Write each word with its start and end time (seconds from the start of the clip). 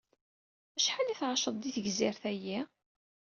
Acḥal 0.77 1.07
i 1.09 1.15
tɛaceḍ 1.19 1.55
di 1.57 1.71
tegzirt-ayi? 1.75 2.59